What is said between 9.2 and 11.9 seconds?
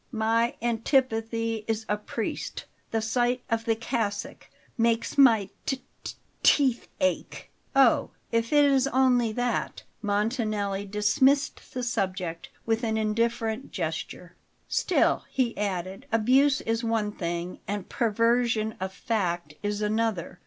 that" Montanelli dismissed the